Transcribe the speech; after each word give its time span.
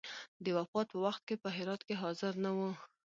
د 0.43 0.45
وفات 0.57 0.87
په 0.91 0.97
وخت 1.05 1.21
کې 1.27 1.35
په 1.43 1.49
هرات 1.55 1.81
کې 1.87 1.95
حاضر 2.01 2.33
نه 2.43 2.51
وو. 2.57 2.69